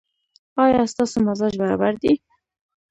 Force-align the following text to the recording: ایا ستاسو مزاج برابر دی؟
ایا 0.63 0.81
ستاسو 0.91 1.17
مزاج 1.27 1.53
برابر 1.61 1.91
دی؟ 2.01 2.13